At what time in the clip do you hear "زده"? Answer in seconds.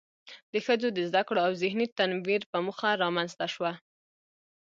1.09-1.21